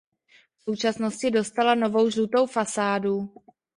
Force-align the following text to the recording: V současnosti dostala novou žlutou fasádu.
V 0.57 0.61
současnosti 0.63 1.31
dostala 1.31 1.75
novou 1.75 2.09
žlutou 2.09 2.45
fasádu. 2.47 3.33